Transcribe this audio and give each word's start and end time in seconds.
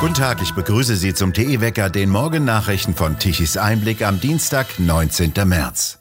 Guten 0.00 0.14
Tag, 0.14 0.40
ich 0.42 0.52
begrüße 0.52 0.94
Sie 0.94 1.12
zum 1.12 1.32
TE 1.32 1.60
Wecker, 1.60 1.90
den 1.90 2.08
Morgennachrichten 2.10 2.94
von 2.94 3.18
Tichys 3.18 3.56
Einblick 3.56 4.02
am 4.02 4.20
Dienstag, 4.20 4.78
19. 4.78 5.32
März. 5.44 5.98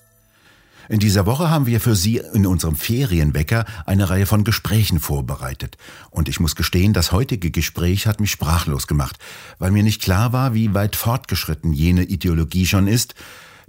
In 0.87 0.99
dieser 0.99 1.25
Woche 1.25 1.49
haben 1.49 1.65
wir 1.65 1.81
für 1.81 1.95
Sie 1.95 2.21
in 2.31 2.45
unserem 2.45 2.75
Ferienwecker 2.75 3.65
eine 3.87 4.07
Reihe 4.11 4.27
von 4.27 4.43
Gesprächen 4.43 4.99
vorbereitet. 4.99 5.77
Und 6.11 6.29
ich 6.29 6.39
muss 6.39 6.55
gestehen, 6.55 6.93
das 6.93 7.11
heutige 7.11 7.49
Gespräch 7.49 8.05
hat 8.05 8.19
mich 8.19 8.29
sprachlos 8.29 8.85
gemacht, 8.85 9.17
weil 9.57 9.71
mir 9.71 9.81
nicht 9.81 10.03
klar 10.03 10.31
war, 10.31 10.53
wie 10.53 10.75
weit 10.75 10.95
fortgeschritten 10.95 11.73
jene 11.73 12.03
Ideologie 12.03 12.67
schon 12.67 12.87
ist, 12.87 13.15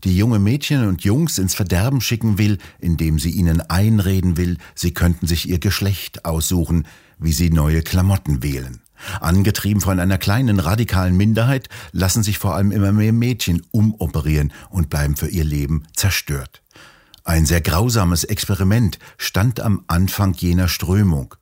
die 0.04 0.14
junge 0.14 0.38
Mädchen 0.38 0.86
und 0.86 1.04
Jungs 1.04 1.38
ins 1.38 1.54
Verderben 1.54 2.02
schicken 2.02 2.36
will, 2.36 2.58
indem 2.80 3.18
sie 3.18 3.30
ihnen 3.30 3.62
einreden 3.62 4.36
will, 4.36 4.58
sie 4.74 4.92
könnten 4.92 5.26
sich 5.26 5.48
ihr 5.48 5.58
Geschlecht 5.58 6.26
aussuchen, 6.26 6.86
wie 7.18 7.32
sie 7.32 7.48
neue 7.48 7.80
Klamotten 7.80 8.42
wählen. 8.42 8.82
Angetrieben 9.20 9.80
von 9.80 10.01
einer 10.01 10.19
kleinen 10.19 10.61
radikalen 10.61 11.16
Minderheit 11.16 11.69
lassen 11.93 12.23
sich 12.23 12.38
vor 12.38 12.55
allem 12.55 12.73
immer 12.73 12.93
mehr 12.93 13.12
Mädchen 13.12 13.62
umoperieren 13.71 14.52
und 14.71 14.91
bleiben 14.91 15.16
für 15.16 15.29
ihr 15.29 15.45
Leben 15.45 15.84
zerstört. 15.95 16.62
Ein 17.24 17.45
sehr 17.45 17.61
grausames 17.61 18.24
Experiment 18.24 18.98
stand 19.19 19.61
am 19.61 19.84
Anfang 19.87 20.33
jener 20.34 20.69
Strömung. 20.69 21.34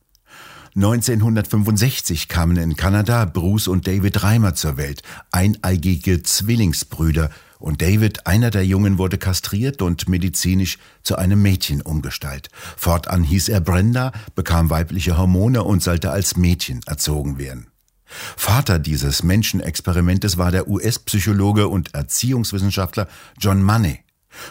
1965 0.76 2.28
kamen 2.28 2.58
in 2.58 2.76
Kanada 2.76 3.24
Bruce 3.24 3.66
und 3.66 3.86
David 3.86 4.22
Reimer 4.22 4.54
zur 4.54 4.76
Welt, 4.76 5.02
eineigige 5.32 6.22
Zwillingsbrüder, 6.22 7.30
und 7.58 7.80
David, 7.80 8.26
einer 8.26 8.50
der 8.50 8.66
Jungen, 8.66 8.98
wurde 8.98 9.16
kastriert 9.16 9.80
und 9.80 10.06
medizinisch 10.10 10.76
zu 11.02 11.16
einem 11.16 11.40
Mädchen 11.40 11.80
umgestaltet. 11.80 12.52
Fortan 12.76 13.24
hieß 13.24 13.48
er 13.48 13.60
Brenda, 13.60 14.12
bekam 14.34 14.68
weibliche 14.68 15.16
Hormone 15.16 15.64
und 15.64 15.82
sollte 15.82 16.10
als 16.10 16.36
Mädchen 16.36 16.82
erzogen 16.84 17.38
werden. 17.38 17.68
Vater 18.04 18.78
dieses 18.78 19.22
Menschenexperimentes 19.22 20.36
war 20.36 20.50
der 20.50 20.68
US-Psychologe 20.68 21.68
und 21.68 21.94
Erziehungswissenschaftler 21.94 23.08
John 23.40 23.62
Money. 23.62 24.00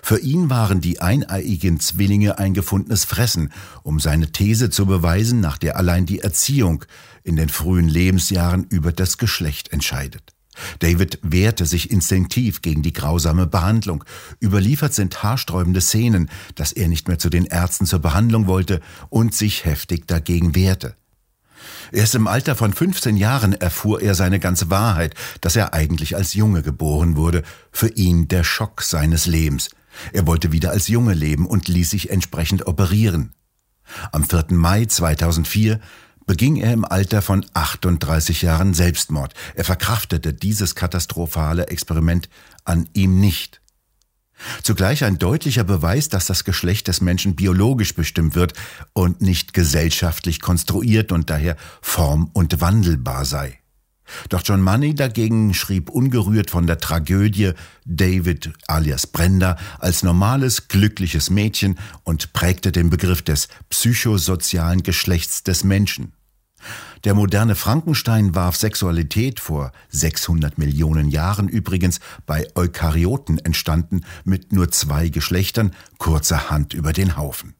Für 0.03 0.19
ihn 0.19 0.49
waren 0.49 0.81
die 0.81 1.01
eineiigen 1.01 1.79
Zwillinge 1.79 2.37
ein 2.39 2.53
gefundenes 2.53 3.05
Fressen, 3.05 3.51
um 3.83 3.99
seine 3.99 4.31
These 4.31 4.69
zu 4.69 4.85
beweisen, 4.85 5.39
nach 5.39 5.57
der 5.57 5.77
allein 5.77 6.05
die 6.05 6.19
Erziehung 6.19 6.85
in 7.23 7.35
den 7.35 7.49
frühen 7.49 7.87
Lebensjahren 7.87 8.65
über 8.69 8.91
das 8.91 9.17
Geschlecht 9.17 9.71
entscheidet. 9.71 10.35
David 10.79 11.19
wehrte 11.21 11.65
sich 11.65 11.91
instinktiv 11.91 12.61
gegen 12.61 12.81
die 12.81 12.93
grausame 12.93 13.47
Behandlung. 13.47 14.03
Überliefert 14.41 14.93
sind 14.93 15.21
haarsträubende 15.23 15.81
Szenen, 15.81 16.29
dass 16.55 16.71
er 16.71 16.87
nicht 16.87 17.07
mehr 17.07 17.19
zu 17.19 17.29
den 17.29 17.45
Ärzten 17.45 17.85
zur 17.85 17.99
Behandlung 17.99 18.47
wollte 18.47 18.81
und 19.09 19.33
sich 19.33 19.65
heftig 19.65 20.07
dagegen 20.07 20.55
wehrte. 20.55 20.95
Erst 21.91 22.15
im 22.15 22.27
Alter 22.27 22.55
von 22.55 22.73
15 22.73 23.17
Jahren 23.17 23.53
erfuhr 23.53 24.01
er 24.01 24.15
seine 24.15 24.39
ganze 24.39 24.69
Wahrheit, 24.69 25.15
dass 25.41 25.55
er 25.55 25.73
eigentlich 25.73 26.15
als 26.15 26.33
Junge 26.33 26.61
geboren 26.61 27.15
wurde, 27.15 27.43
für 27.71 27.89
ihn 27.89 28.27
der 28.27 28.43
Schock 28.43 28.81
seines 28.81 29.25
Lebens. 29.25 29.69
Er 30.13 30.27
wollte 30.27 30.51
wieder 30.51 30.71
als 30.71 30.87
Junge 30.87 31.13
leben 31.13 31.45
und 31.45 31.67
ließ 31.67 31.89
sich 31.89 32.09
entsprechend 32.09 32.67
operieren. 32.67 33.33
Am 34.11 34.23
4. 34.23 34.45
Mai 34.49 34.85
2004 34.85 35.79
beging 36.25 36.55
er 36.57 36.73
im 36.73 36.85
Alter 36.85 37.21
von 37.21 37.45
38 37.53 38.41
Jahren 38.41 38.73
Selbstmord. 38.73 39.33
Er 39.53 39.63
verkraftete 39.63 40.33
dieses 40.33 40.75
katastrophale 40.75 41.67
Experiment 41.67 42.29
an 42.63 42.89
ihm 42.93 43.19
nicht. 43.19 43.61
Zugleich 44.63 45.03
ein 45.03 45.17
deutlicher 45.17 45.63
Beweis, 45.63 46.09
dass 46.09 46.25
das 46.25 46.43
Geschlecht 46.43 46.87
des 46.87 47.01
Menschen 47.01 47.35
biologisch 47.35 47.95
bestimmt 47.95 48.35
wird 48.35 48.53
und 48.93 49.21
nicht 49.21 49.53
gesellschaftlich 49.53 50.41
konstruiert 50.41 51.11
und 51.11 51.29
daher 51.29 51.55
form- 51.81 52.29
und 52.33 52.61
wandelbar 52.61 53.25
sei. 53.25 53.59
Doch 54.29 54.41
John 54.43 54.61
Money 54.61 54.93
dagegen 54.93 55.53
schrieb 55.53 55.89
ungerührt 55.89 56.51
von 56.51 56.67
der 56.67 56.77
Tragödie 56.77 57.53
David 57.85 58.53
alias 58.67 59.07
Brenda 59.07 59.57
als 59.79 60.03
normales, 60.03 60.67
glückliches 60.67 61.29
Mädchen 61.29 61.79
und 62.03 62.33
prägte 62.33 62.71
den 62.71 62.89
Begriff 62.89 63.21
des 63.23 63.47
psychosozialen 63.69 64.83
Geschlechts 64.83 65.43
des 65.43 65.63
Menschen. 65.63 66.13
Der 67.03 67.13
moderne 67.13 67.55
Frankenstein 67.55 68.35
warf 68.35 68.55
Sexualität 68.55 69.39
vor 69.39 69.71
600 69.89 70.57
Millionen 70.57 71.09
Jahren 71.09 71.47
übrigens 71.47 71.99
bei 72.25 72.47
Eukaryoten 72.55 73.39
entstanden 73.39 74.01
mit 74.23 74.53
nur 74.53 74.71
zwei 74.71 75.09
Geschlechtern 75.09 75.71
kurzerhand 75.97 76.73
über 76.73 76.93
den 76.93 77.17
Haufen. 77.17 77.55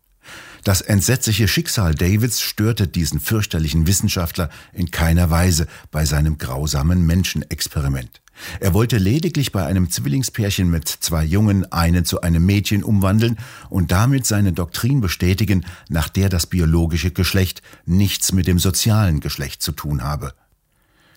Das 0.65 0.81
entsetzliche 0.81 1.47
Schicksal 1.47 1.93
Davids 1.93 2.41
störte 2.41 2.87
diesen 2.87 3.19
fürchterlichen 3.19 3.85
Wissenschaftler 3.85 4.49
in 4.73 4.89
keiner 4.89 5.29
Weise 5.29 5.67
bei 5.91 6.05
seinem 6.05 6.39
grausamen 6.39 7.05
Menschenexperiment. 7.05 8.23
Er 8.59 8.73
wollte 8.73 8.97
lediglich 8.97 9.51
bei 9.51 9.63
einem 9.63 9.91
Zwillingspärchen 9.91 10.67
mit 10.67 10.87
zwei 10.87 11.23
Jungen 11.23 11.71
einen 11.71 12.03
zu 12.03 12.21
einem 12.21 12.47
Mädchen 12.47 12.83
umwandeln 12.83 13.37
und 13.69 13.91
damit 13.91 14.25
seine 14.25 14.53
Doktrin 14.53 15.01
bestätigen, 15.01 15.63
nach 15.87 16.09
der 16.09 16.29
das 16.29 16.47
biologische 16.47 17.11
Geschlecht 17.11 17.61
nichts 17.85 18.31
mit 18.31 18.47
dem 18.47 18.57
sozialen 18.57 19.19
Geschlecht 19.19 19.61
zu 19.61 19.71
tun 19.71 20.03
habe. 20.03 20.33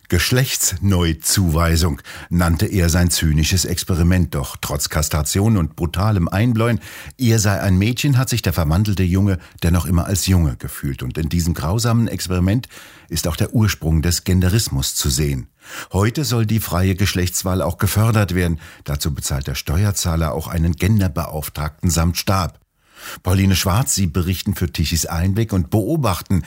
Geschlechtsneuzuweisung 0.09 2.01
nannte 2.31 2.65
er 2.65 2.89
sein 2.89 3.11
zynisches 3.11 3.67
Experiment, 3.67 4.35
doch 4.35 4.57
trotz 4.59 4.89
Kastration 4.89 5.59
und 5.59 5.77
brutalem 5.77 6.29
Einbläuen, 6.29 6.81
er 7.19 7.39
sei 7.39 7.61
ein 7.61 7.77
Mädchen, 7.77 8.17
hat 8.17 8.31
sich 8.31 8.41
der 8.41 8.55
verwandelte 8.55 9.03
Junge 9.03 9.39
dennoch 9.63 9.85
immer 9.85 10.07
als 10.07 10.27
Junge 10.27 10.57
gefühlt. 10.57 11.03
Und 11.03 11.19
in 11.19 11.29
diesem 11.29 11.53
grausamen 11.53 12.09
Experiment 12.09 12.69
ist 13.11 13.29
auch 13.29 13.37
der 13.37 13.53
Ursprung 13.53 14.01
des 14.01 14.25
Genderismus 14.25 14.95
zu 14.95 15.11
sehen. 15.11 15.49
Heute 15.93 16.25
soll 16.25 16.47
die 16.47 16.61
freie 16.61 16.95
Geschlechtswahl 16.95 17.61
auch 17.61 17.77
gefördert 17.77 18.35
werden. 18.35 18.61
Dazu 18.85 19.13
bezahlt 19.13 19.47
der 19.47 19.57
Steuerzahler 19.57 20.33
auch 20.33 20.49
einen 20.49 20.73
Genderbeauftragten 20.73 21.91
samt 21.91 22.17
Stab. 22.17 22.59
Pauline 23.23 23.57
Schwarz, 23.57 23.95
Sie 23.95 24.07
berichten 24.07 24.55
für 24.55 24.73
Tichys 24.73 25.05
Einblick 25.05 25.53
und 25.53 25.69
beobachten, 25.69 26.45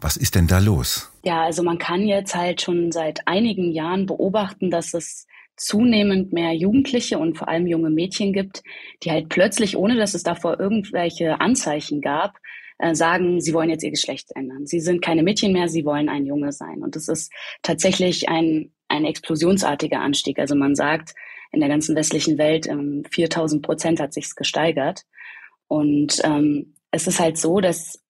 was 0.00 0.16
ist 0.18 0.34
denn 0.34 0.46
da 0.46 0.58
los? 0.58 1.08
Ja, 1.28 1.42
also 1.42 1.62
man 1.62 1.76
kann 1.76 2.06
jetzt 2.06 2.34
halt 2.34 2.62
schon 2.62 2.90
seit 2.90 3.28
einigen 3.28 3.70
Jahren 3.70 4.06
beobachten, 4.06 4.70
dass 4.70 4.94
es 4.94 5.26
zunehmend 5.58 6.32
mehr 6.32 6.54
Jugendliche 6.54 7.18
und 7.18 7.36
vor 7.36 7.48
allem 7.48 7.66
junge 7.66 7.90
Mädchen 7.90 8.32
gibt, 8.32 8.62
die 9.02 9.10
halt 9.10 9.28
plötzlich, 9.28 9.76
ohne 9.76 9.96
dass 9.96 10.14
es 10.14 10.22
davor 10.22 10.58
irgendwelche 10.58 11.38
Anzeichen 11.38 12.00
gab, 12.00 12.38
äh, 12.78 12.94
sagen, 12.94 13.42
sie 13.42 13.52
wollen 13.52 13.68
jetzt 13.68 13.84
ihr 13.84 13.90
Geschlecht 13.90 14.30
ändern. 14.36 14.66
Sie 14.66 14.80
sind 14.80 15.02
keine 15.02 15.22
Mädchen 15.22 15.52
mehr, 15.52 15.68
sie 15.68 15.84
wollen 15.84 16.08
ein 16.08 16.24
Junge 16.24 16.50
sein. 16.50 16.82
Und 16.82 16.96
das 16.96 17.08
ist 17.08 17.30
tatsächlich 17.60 18.30
ein, 18.30 18.72
ein 18.88 19.04
explosionsartiger 19.04 20.00
Anstieg. 20.00 20.38
Also 20.38 20.54
man 20.54 20.74
sagt, 20.74 21.14
in 21.52 21.60
der 21.60 21.68
ganzen 21.68 21.94
westlichen 21.94 22.38
Welt 22.38 22.66
ähm, 22.66 23.02
4000 23.10 23.60
Prozent 23.60 24.00
hat 24.00 24.14
sich's 24.14 24.34
gesteigert. 24.34 25.02
Und 25.66 26.22
ähm, 26.24 26.72
es 26.90 27.06
ist 27.06 27.20
halt 27.20 27.36
so, 27.36 27.60
dass 27.60 28.02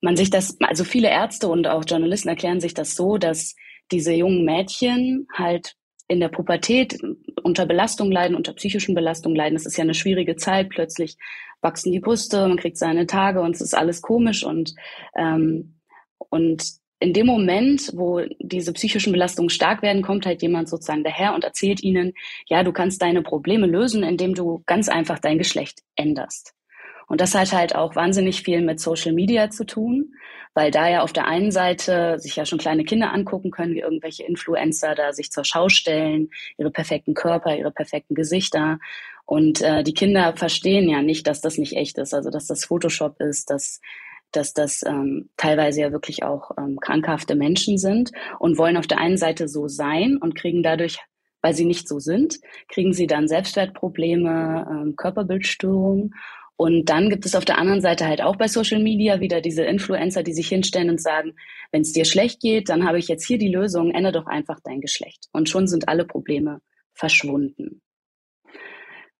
man 0.00 0.16
sich 0.16 0.30
das, 0.30 0.56
also 0.60 0.84
viele 0.84 1.08
Ärzte 1.08 1.48
und 1.48 1.66
auch 1.66 1.84
Journalisten 1.86 2.28
erklären 2.28 2.60
sich 2.60 2.74
das 2.74 2.94
so, 2.94 3.18
dass 3.18 3.54
diese 3.90 4.12
jungen 4.12 4.44
Mädchen 4.44 5.26
halt 5.32 5.74
in 6.08 6.20
der 6.20 6.28
Pubertät 6.28 6.98
unter 7.42 7.66
Belastung 7.66 8.10
leiden, 8.10 8.36
unter 8.36 8.54
psychischen 8.54 8.94
Belastung 8.94 9.34
leiden. 9.34 9.56
Es 9.56 9.66
ist 9.66 9.76
ja 9.76 9.84
eine 9.84 9.94
schwierige 9.94 10.36
Zeit. 10.36 10.70
Plötzlich 10.70 11.16
wachsen 11.60 11.92
die 11.92 12.00
Brüste, 12.00 12.48
man 12.48 12.56
kriegt 12.56 12.78
seine 12.78 13.06
Tage 13.06 13.40
und 13.40 13.54
es 13.54 13.60
ist 13.60 13.74
alles 13.74 14.00
komisch 14.00 14.44
und 14.44 14.74
ähm, 15.16 15.74
und 16.30 16.64
in 17.00 17.12
dem 17.12 17.26
Moment, 17.26 17.92
wo 17.94 18.22
diese 18.40 18.72
psychischen 18.72 19.12
Belastungen 19.12 19.50
stark 19.50 19.82
werden, 19.82 20.02
kommt 20.02 20.26
halt 20.26 20.42
jemand 20.42 20.68
sozusagen 20.68 21.04
daher 21.04 21.34
und 21.34 21.44
erzählt 21.44 21.82
ihnen, 21.82 22.12
ja, 22.46 22.64
du 22.64 22.72
kannst 22.72 23.00
deine 23.02 23.22
Probleme 23.22 23.66
lösen, 23.66 24.02
indem 24.02 24.34
du 24.34 24.62
ganz 24.66 24.88
einfach 24.88 25.20
dein 25.20 25.38
Geschlecht 25.38 25.82
änderst. 25.94 26.54
Und 27.08 27.20
das 27.20 27.34
hat 27.34 27.52
halt 27.52 27.74
auch 27.74 27.96
wahnsinnig 27.96 28.42
viel 28.42 28.60
mit 28.60 28.80
Social 28.80 29.12
Media 29.12 29.50
zu 29.50 29.64
tun, 29.64 30.14
weil 30.54 30.70
da 30.70 30.88
ja 30.88 31.02
auf 31.02 31.12
der 31.12 31.26
einen 31.26 31.50
Seite 31.50 32.18
sich 32.18 32.36
ja 32.36 32.44
schon 32.44 32.58
kleine 32.58 32.84
Kinder 32.84 33.12
angucken 33.12 33.50
können, 33.50 33.74
wie 33.74 33.80
irgendwelche 33.80 34.24
Influencer 34.24 34.94
da 34.94 35.12
sich 35.12 35.30
zur 35.30 35.44
Schau 35.44 35.68
stellen, 35.68 36.30
ihre 36.58 36.70
perfekten 36.70 37.14
Körper, 37.14 37.56
ihre 37.56 37.72
perfekten 37.72 38.14
Gesichter. 38.14 38.78
Und 39.24 39.62
äh, 39.62 39.82
die 39.82 39.94
Kinder 39.94 40.34
verstehen 40.36 40.88
ja 40.88 41.02
nicht, 41.02 41.26
dass 41.26 41.40
das 41.40 41.58
nicht 41.58 41.76
echt 41.76 41.98
ist, 41.98 42.14
also 42.14 42.30
dass 42.30 42.46
das 42.46 42.64
Photoshop 42.64 43.20
ist, 43.20 43.50
dass 43.50 43.80
dass 44.32 44.52
das 44.52 44.82
ähm, 44.86 45.30
teilweise 45.36 45.80
ja 45.80 45.92
wirklich 45.92 46.22
auch 46.22 46.50
ähm, 46.58 46.78
krankhafte 46.80 47.34
Menschen 47.34 47.78
sind 47.78 48.12
und 48.38 48.58
wollen 48.58 48.76
auf 48.76 48.86
der 48.86 48.98
einen 48.98 49.16
Seite 49.16 49.48
so 49.48 49.68
sein 49.68 50.18
und 50.18 50.34
kriegen 50.34 50.62
dadurch, 50.62 50.98
weil 51.40 51.54
sie 51.54 51.64
nicht 51.64 51.88
so 51.88 51.98
sind, 51.98 52.38
kriegen 52.68 52.92
sie 52.92 53.06
dann 53.06 53.28
Selbstwertprobleme, 53.28 54.66
ähm, 54.70 54.96
Körperbildstörungen 54.96 56.14
und 56.58 56.86
dann 56.86 57.08
gibt 57.08 57.24
es 57.24 57.36
auf 57.36 57.44
der 57.44 57.56
anderen 57.56 57.80
Seite 57.80 58.08
halt 58.08 58.20
auch 58.20 58.34
bei 58.34 58.48
Social 58.48 58.82
Media 58.82 59.20
wieder 59.20 59.40
diese 59.40 59.62
Influencer, 59.62 60.24
die 60.24 60.32
sich 60.32 60.48
hinstellen 60.48 60.90
und 60.90 61.00
sagen, 61.00 61.36
wenn 61.70 61.82
es 61.82 61.92
dir 61.92 62.04
schlecht 62.04 62.40
geht, 62.40 62.68
dann 62.68 62.84
habe 62.84 62.98
ich 62.98 63.06
jetzt 63.06 63.24
hier 63.24 63.38
die 63.38 63.52
Lösung, 63.52 63.92
ändere 63.92 64.14
doch 64.14 64.26
einfach 64.26 64.58
dein 64.64 64.80
Geschlecht. 64.80 65.28
Und 65.30 65.48
schon 65.48 65.68
sind 65.68 65.88
alle 65.88 66.04
Probleme 66.04 66.60
verschwunden. 66.94 67.80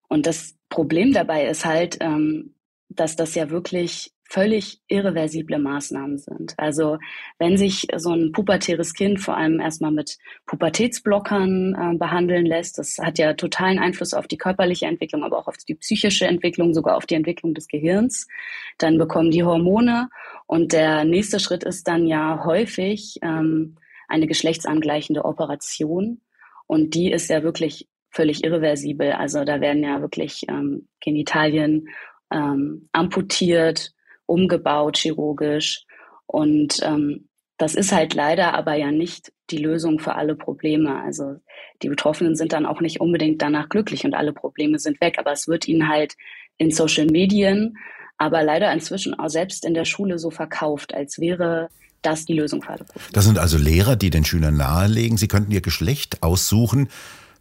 Und 0.09 0.27
das 0.27 0.57
Problem 0.69 1.13
dabei 1.13 1.47
ist 1.47 1.65
halt, 1.65 1.99
ähm, 2.01 2.57
dass 2.89 3.15
das 3.15 3.37
ja 3.37 3.51
wirklich 3.51 4.11
völlig 4.31 4.83
irreversible 4.89 5.59
Maßnahmen 5.59 6.19
sind. 6.19 6.53
Also 6.59 6.99
wenn 7.39 7.57
sich 7.57 7.87
so 7.97 8.13
ein 8.13 8.31
pubertäres 8.31 8.93
Kind 8.93 9.21
vor 9.21 9.39
allem 9.39 9.59
erstmal 9.59 9.91
mit 9.91 10.19
Pubertätsblockern 10.45 11.75
äh, 11.75 11.97
behandeln 11.97 12.45
lässt, 12.45 12.77
das 12.77 12.99
hat 12.99 13.19
ja 13.19 13.33
totalen 13.33 13.79
Einfluss 13.79 14.13
auf 14.13 14.29
die 14.29 14.37
körperliche 14.37 14.85
Entwicklung, 14.85 15.25
aber 15.25 15.39
auch 15.39 15.49
auf 15.49 15.57
die 15.57 15.75
psychische 15.77 16.27
Entwicklung, 16.27 16.75
sogar 16.75 16.99
auf 16.99 17.07
die 17.07 17.15
Entwicklung 17.15 17.55
des 17.55 17.69
Gehirns, 17.69 18.29
dann 18.77 18.99
bekommen 18.99 19.31
die 19.31 19.45
Hormone 19.45 20.11
und 20.47 20.75
der 20.75 21.05
nächste 21.05 21.41
Schritt 21.41 21.65
ist 21.65 21.89
dann 21.89 22.07
ja 22.07 22.45
häufig 22.45 23.19
ähm, 23.23 23.77
eine 24.09 24.27
geschlechtsangleichende 24.27 25.25
Operation 25.25 26.21
und 26.67 26.95
die 26.95 27.11
ist 27.11 27.31
ja 27.31 27.43
wirklich 27.43 27.89
völlig 28.11 28.45
irreversibel. 28.45 29.13
Also 29.13 29.45
da 29.45 29.63
werden 29.63 29.83
ja 29.83 30.03
wirklich 30.03 30.43
ähm, 30.49 30.87
Genitalien 31.01 31.89
ähm, 32.31 32.91
amputiert, 32.93 33.93
umgebaut 34.29 34.99
chirurgisch. 34.99 35.85
Und 36.27 36.81
ähm, 36.83 37.29
das 37.57 37.75
ist 37.75 37.93
halt 37.93 38.15
leider 38.15 38.55
aber 38.55 38.75
ja 38.75 38.93
nicht 38.93 39.33
die 39.51 39.59
Lösung 39.59 39.99
für 39.99 40.15
alle 40.15 40.37
Probleme. 40.37 41.03
Also 41.03 41.37
die 41.83 41.89
Betroffenen 41.89 42.37
sind 42.37 42.53
dann 42.53 42.67
auch 42.67 42.81
nicht 42.81 43.01
unbedingt 43.01 43.43
danach 43.43 43.69
glücklich 43.69 44.05
und 44.05 44.15
alle 44.15 44.33
Probleme 44.33 44.79
sind 44.79 45.01
weg. 45.01 45.17
Aber 45.19 45.33
es 45.33 45.49
wird 45.49 45.67
ihnen 45.67 45.89
halt 45.89 46.15
in 46.59 46.71
Social 46.71 47.07
Medien, 47.07 47.77
aber 48.19 48.43
leider 48.43 48.73
inzwischen 48.73 49.15
auch 49.15 49.29
selbst 49.29 49.65
in 49.65 49.75
der 49.75 49.85
Schule 49.85 50.19
so 50.19 50.31
verkauft, 50.31 50.95
als 50.95 51.19
wäre 51.19 51.69
das 52.03 52.27
die 52.27 52.35
Lösung 52.35 52.63
für 52.63 52.71
alle 52.71 52.85
Probleme. 52.85 53.11
Das 53.13 53.25
sind 53.25 53.39
also 53.39 53.59
Lehrer, 53.59 53.97
die 53.97 54.11
den 54.11 54.25
Schülern 54.25 54.57
nahelegen, 54.57 55.17
sie 55.17 55.29
könnten 55.29 55.51
ihr 55.51 55.63
Geschlecht 55.63 56.23
aussuchen 56.23 56.89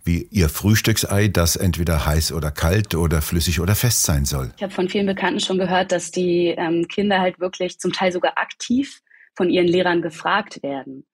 wie 0.07 0.27
ihr 0.31 0.49
Frühstücksei, 0.49 1.27
das 1.27 1.55
entweder 1.55 2.05
heiß 2.05 2.31
oder 2.31 2.49
kalt 2.49 2.95
oder 2.95 3.21
flüssig 3.21 3.59
oder 3.59 3.75
fest 3.75 4.03
sein 4.03 4.25
soll. 4.25 4.51
Ich 4.57 4.63
habe 4.63 4.73
von 4.73 4.89
vielen 4.89 5.05
Bekannten 5.05 5.39
schon 5.39 5.59
gehört, 5.59 5.91
dass 5.91 6.09
die 6.09 6.55
ähm, 6.57 6.87
Kinder 6.87 7.19
halt 7.19 7.39
wirklich 7.39 7.77
zum 7.79 7.93
Teil 7.93 8.11
sogar 8.11 8.37
aktiv 8.37 9.01
von 9.35 9.49
ihren 9.49 9.67
Lehrern 9.67 10.01
gefragt 10.01 10.63
werden, 10.63 11.05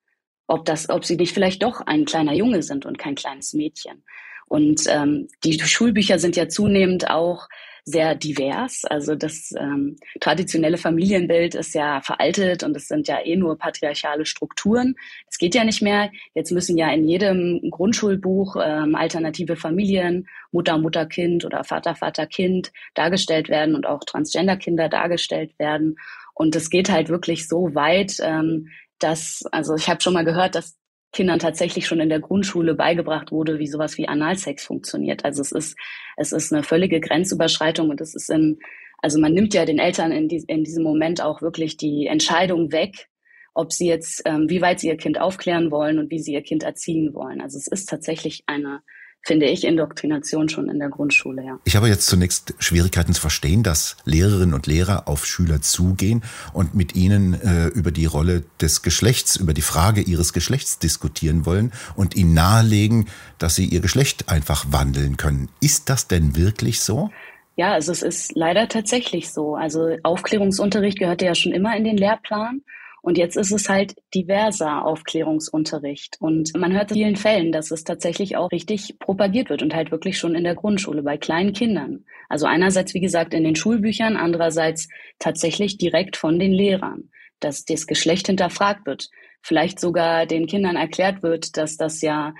ob 0.47 0.63
das, 0.63 0.89
ob 0.89 1.03
sie 1.03 1.17
nicht 1.17 1.33
vielleicht 1.33 1.61
doch 1.63 1.81
ein 1.81 2.05
kleiner 2.05 2.33
Junge 2.33 2.63
sind 2.63 2.85
und 2.85 2.97
kein 2.97 3.15
kleines 3.15 3.53
Mädchen. 3.53 4.03
Und 4.45 4.83
ähm, 4.87 5.27
die 5.43 5.59
Schulbücher 5.59 6.19
sind 6.19 6.35
ja 6.35 6.47
zunehmend 6.47 7.09
auch 7.09 7.49
sehr 7.85 8.15
divers. 8.15 8.85
Also 8.85 9.15
das 9.15 9.53
ähm, 9.57 9.97
traditionelle 10.21 10.77
Familienbild 10.77 11.56
ist 11.56 11.75
ja 11.75 12.01
veraltet 12.01 12.63
und 12.63 12.75
es 12.77 12.88
sind 12.88 13.07
ja 13.07 13.19
eh 13.24 13.35
nur 13.35 13.57
patriarchale 13.57 14.25
Strukturen. 14.25 14.95
Es 15.30 15.38
geht 15.38 15.53
ja 15.53 15.63
nicht 15.63 15.81
mehr. 15.81 16.09
Jetzt 16.33 16.51
müssen 16.51 16.77
ja 16.77 16.91
in 16.91 17.07
jedem 17.07 17.62
Grundschulbuch 17.69 18.56
ähm, 18.63 18.95
alternative 18.95 19.56
Familien, 19.57 20.27
Mutter, 20.51 20.77
Mutter, 20.77 21.06
Kind 21.06 21.44
oder 21.44 21.63
Vater, 21.63 21.95
Vater, 21.95 22.25
Kind 22.25 22.71
dargestellt 22.94 23.50
werden 23.50 23.75
und 23.75 23.86
auch 23.86 24.03
Transgender-Kinder 24.06 24.88
dargestellt 24.88 25.57
werden. 25.59 25.97
Und 26.33 26.56
es 26.56 26.69
geht 26.69 26.89
halt 26.89 27.09
wirklich 27.09 27.47
so 27.47 27.75
weit, 27.75 28.18
ähm, 28.21 28.69
dass, 29.00 29.44
also 29.51 29.75
ich 29.75 29.89
habe 29.89 30.01
schon 30.01 30.13
mal 30.13 30.25
gehört, 30.25 30.56
dass 30.56 30.77
Kindern 31.13 31.39
tatsächlich 31.39 31.88
schon 31.88 32.00
in 32.00 32.10
der 32.10 32.19
Grundschule 32.19 32.74
beigebracht 32.74 33.31
wurde, 33.31 33.60
wie 33.60 33.68
sowas 33.68 33.98
wie 33.98 34.07
Analsex 34.07 34.65
funktioniert. 34.65 35.24
Also 35.24 35.42
es 35.42 35.51
ist, 35.51 35.77
es 36.18 36.31
ist 36.31 36.51
eine 36.51 36.63
völlige 36.63 37.00
Grenzüberschreitung 37.00 37.89
und 37.89 38.01
es 38.01 38.15
ist 38.15 38.30
in, 38.30 38.60
also 38.98 39.19
man 39.19 39.33
nimmt 39.33 39.54
ja 39.54 39.65
den 39.65 39.80
Eltern 39.80 40.12
in, 40.12 40.27
die, 40.27 40.44
in 40.48 40.63
diesem 40.63 40.83
Moment 40.83 41.21
auch 41.21 41.42
wirklich 41.42 41.77
die 41.77 42.07
Entscheidung 42.07 42.71
weg, 42.71 43.10
ob 43.54 43.71
sie 43.71 43.88
jetzt, 43.88 44.24
ähm, 44.25 44.50
wie 44.50 44.62
weit 44.62 44.80
sie 44.80 44.88
ihr 44.88 44.98
Kind 44.98 45.21
aufklären 45.21 45.71
wollen 45.71 46.00
und 46.00 46.10
wie 46.10 46.19
sie 46.19 46.33
ihr 46.33 46.42
Kind 46.42 46.63
erziehen 46.63 47.13
wollen. 47.13 47.42
Also 47.42 47.57
es 47.57 47.68
ist 47.68 47.88
tatsächlich 47.88 48.44
eine 48.48 48.81
finde 49.23 49.45
ich, 49.45 49.63
Indoktrination 49.63 50.49
schon 50.49 50.69
in 50.69 50.79
der 50.79 50.89
Grundschule, 50.89 51.43
ja. 51.43 51.59
Ich 51.63 51.75
habe 51.77 51.87
jetzt 51.87 52.07
zunächst 52.07 52.53
Schwierigkeiten 52.59 53.13
zu 53.13 53.21
verstehen, 53.21 53.63
dass 53.63 53.95
Lehrerinnen 54.03 54.53
und 54.53 54.67
Lehrer 54.67 55.07
auf 55.07 55.25
Schüler 55.25 55.61
zugehen 55.61 56.23
und 56.51 56.75
mit 56.75 56.95
ihnen 56.95 57.33
äh, 57.41 57.67
über 57.67 57.91
die 57.91 58.05
Rolle 58.05 58.43
des 58.59 58.81
Geschlechts, 58.81 59.37
über 59.37 59.53
die 59.53 59.61
Frage 59.61 60.01
ihres 60.01 60.33
Geschlechts 60.33 60.77
diskutieren 60.77 61.45
wollen 61.45 61.71
und 61.95 62.15
ihnen 62.15 62.33
nahelegen, 62.33 63.07
dass 63.39 63.55
sie 63.55 63.65
ihr 63.65 63.79
Geschlecht 63.79 64.29
einfach 64.29 64.65
wandeln 64.69 65.15
können. 65.15 65.47
Ist 65.61 65.89
das 65.89 66.07
denn 66.07 66.35
wirklich 66.35 66.81
so? 66.81 67.09
Ja, 67.55 67.71
also 67.73 67.91
es 67.91 68.01
ist 68.01 68.35
leider 68.35 68.67
tatsächlich 68.67 69.31
so. 69.31 69.55
Also 69.55 69.95
Aufklärungsunterricht 70.03 70.99
gehörte 70.99 71.25
ja 71.25 71.35
schon 71.35 71.53
immer 71.53 71.77
in 71.77 71.85
den 71.85 71.97
Lehrplan. 71.97 72.61
Und 73.03 73.17
jetzt 73.17 73.35
ist 73.35 73.51
es 73.51 73.67
halt 73.67 73.95
diverser 74.15 74.85
Aufklärungsunterricht. 74.85 76.15
Und 76.21 76.55
man 76.55 76.71
hört 76.71 76.91
in 76.91 76.95
vielen 76.95 77.15
Fällen, 77.17 77.51
dass 77.51 77.69
es 77.69 77.83
tatsächlich 77.83 78.38
auch 78.38 78.50
richtig 78.50 78.97
propagiert 78.97 79.50
wird 79.50 79.61
und 79.61 79.75
halt 79.75 79.91
wirklich 79.91 80.17
schon 80.17 80.35
in 80.35 80.45
der 80.45 80.55
Grundschule 80.55 81.03
bei 81.03 81.17
kleinen 81.17 81.51
Kindern. 81.51 82.05
Also 82.29 82.45
einerseits, 82.45 82.94
wie 82.94 83.01
gesagt, 83.01 83.33
in 83.33 83.44
den 83.44 83.57
Schulbüchern, 83.57 84.15
andererseits 84.15 84.88
tatsächlich 85.19 85.77
direkt 85.77 86.15
von 86.15 86.39
den 86.39 86.53
Lehrern, 86.53 87.09
dass 87.41 87.65
das 87.65 87.88
Geschlecht 87.88 88.27
hinterfragt 88.27 88.85
wird. 88.85 89.09
Vielleicht 89.41 89.81
sogar 89.81 90.25
den 90.25 90.47
Kindern 90.47 90.77
erklärt 90.77 91.23
wird, 91.23 91.57
dass 91.57 91.75
das 91.75 92.01
ja 92.01 92.33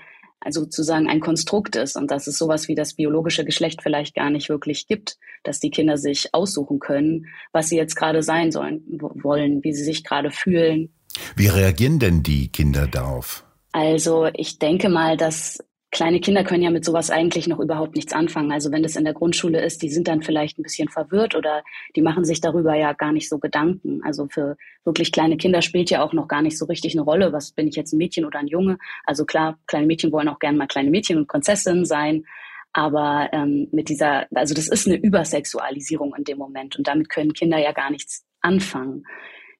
also 0.44 0.60
sozusagen 0.60 1.08
ein 1.08 1.20
Konstrukt 1.20 1.74
ist 1.76 1.96
und 1.96 2.10
dass 2.10 2.26
es 2.26 2.38
sowas 2.38 2.68
wie 2.68 2.74
das 2.74 2.94
biologische 2.94 3.44
Geschlecht 3.44 3.82
vielleicht 3.82 4.14
gar 4.14 4.30
nicht 4.30 4.48
wirklich 4.48 4.86
gibt, 4.86 5.16
dass 5.42 5.60
die 5.60 5.70
Kinder 5.70 5.96
sich 5.96 6.34
aussuchen 6.34 6.78
können, 6.78 7.26
was 7.52 7.68
sie 7.68 7.76
jetzt 7.76 7.96
gerade 7.96 8.22
sein 8.22 8.52
sollen, 8.52 8.82
wollen, 8.88 9.64
wie 9.64 9.72
sie 9.72 9.84
sich 9.84 10.04
gerade 10.04 10.30
fühlen. 10.30 10.92
Wie 11.36 11.48
reagieren 11.48 11.98
denn 11.98 12.22
die 12.22 12.48
Kinder 12.48 12.86
darauf? 12.86 13.44
Also 13.72 14.28
ich 14.34 14.58
denke 14.58 14.88
mal, 14.88 15.16
dass 15.16 15.58
kleine 15.94 16.18
Kinder 16.18 16.42
können 16.42 16.64
ja 16.64 16.70
mit 16.70 16.84
sowas 16.84 17.08
eigentlich 17.08 17.46
noch 17.46 17.60
überhaupt 17.60 17.94
nichts 17.94 18.12
anfangen. 18.12 18.50
Also 18.50 18.72
wenn 18.72 18.82
das 18.82 18.96
in 18.96 19.04
der 19.04 19.14
Grundschule 19.14 19.64
ist, 19.64 19.80
die 19.80 19.88
sind 19.88 20.08
dann 20.08 20.22
vielleicht 20.22 20.58
ein 20.58 20.64
bisschen 20.64 20.88
verwirrt 20.88 21.36
oder 21.36 21.62
die 21.94 22.02
machen 22.02 22.24
sich 22.24 22.40
darüber 22.40 22.74
ja 22.74 22.92
gar 22.94 23.12
nicht 23.12 23.28
so 23.28 23.38
Gedanken. 23.38 24.02
Also 24.04 24.26
für 24.28 24.56
wirklich 24.84 25.12
kleine 25.12 25.36
Kinder 25.36 25.62
spielt 25.62 25.90
ja 25.90 26.02
auch 26.02 26.12
noch 26.12 26.26
gar 26.26 26.42
nicht 26.42 26.58
so 26.58 26.64
richtig 26.64 26.94
eine 26.94 27.02
Rolle, 27.02 27.32
was 27.32 27.52
bin 27.52 27.68
ich 27.68 27.76
jetzt 27.76 27.92
ein 27.92 27.98
Mädchen 27.98 28.24
oder 28.24 28.40
ein 28.40 28.48
Junge. 28.48 28.78
Also 29.04 29.24
klar, 29.24 29.56
kleine 29.68 29.86
Mädchen 29.86 30.10
wollen 30.10 30.26
auch 30.26 30.40
gerne 30.40 30.58
mal 30.58 30.66
kleine 30.66 30.90
Mädchen 30.90 31.16
und 31.16 31.28
Prinzessinnen 31.28 31.84
sein. 31.84 32.24
Aber 32.72 33.28
ähm, 33.32 33.68
mit 33.70 33.88
dieser, 33.88 34.26
also 34.34 34.52
das 34.52 34.66
ist 34.66 34.88
eine 34.88 34.96
Übersexualisierung 34.96 36.12
in 36.18 36.24
dem 36.24 36.38
Moment 36.38 36.74
und 36.74 36.88
damit 36.88 37.08
können 37.08 37.34
Kinder 37.34 37.58
ja 37.58 37.70
gar 37.70 37.92
nichts 37.92 38.26
anfangen. 38.40 39.04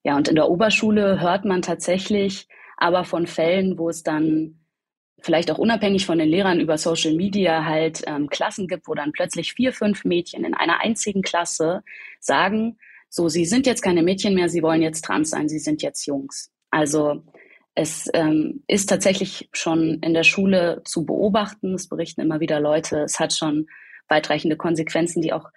Ja, 0.03 0.17
und 0.17 0.27
in 0.27 0.35
der 0.35 0.51
Oberschule 0.51 1.21
hört 1.21 1.45
man 1.45 1.63
tatsächlich 1.63 2.49
aber 2.77 3.05
von 3.05 3.29
Fällen, 3.29 3.79
wo 3.79 3.89
es 3.89 4.03
dann 4.03 4.64
vielleicht 5.21 5.51
auch 5.51 5.59
unabhängig 5.59 6.07
von 6.07 6.19
den 6.19 6.29
Lehrern 6.29 6.61
über 6.61 6.79
Social 6.79 7.15
Media 7.15 7.65
halt 7.65 8.03
ähm, 8.07 8.29
Klassen 8.29 8.69
gibt, 8.69 8.89
wo 8.89 8.95
dann 8.95 9.13
plötzlich 9.13 9.55
vier, 9.55 9.73
fünf 9.73 10.05
Mädchen 10.05 10.45
in 10.45 10.55
einer 10.55 10.81
einzigen 10.81 11.23
Klasse 11.23 11.83
sagen, 12.21 12.79
so, 13.09 13.29
sie 13.29 13.45
sind 13.45 13.67
jetzt 13.67 13.83
keine 13.83 14.03
Mädchen 14.03 14.35
mehr, 14.35 14.49
sie 14.49 14.63
wollen 14.63 14.83
jetzt 14.83 15.05
trans 15.05 15.31
sein, 15.31 15.49
sie 15.49 15.61
sind 15.61 15.83
jetzt 15.83 16.05
Jungs. 16.05 16.51
Also 16.71 17.23
es 17.77 18.11
ähm, 18.13 18.65
ist 18.67 18.89
tatsächlich 18.89 19.49
schon 19.53 20.01
in 20.01 20.15
der 20.15 20.25
Schule 20.25 20.83
zu 20.85 21.07
beobachten, 21.07 21.75
es 21.75 21.89
berichten 21.89 22.21
immer 22.21 22.41
wieder 22.41 22.59
Leute, 22.61 23.01
es 23.01 23.21
hat 23.21 23.33
schon 23.33 23.67
weitreichende 24.09 24.57
Konsequenzen, 24.57 25.23
die 25.23 25.33
auch, 25.33 25.49